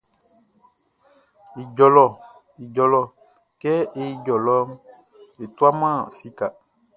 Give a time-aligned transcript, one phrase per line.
[1.61, 2.05] Ijɔ lɔ
[2.63, 3.01] Ijɔ
[3.61, 4.55] kɛ e ijɔ lɔ
[5.43, 6.47] e tuaman sika.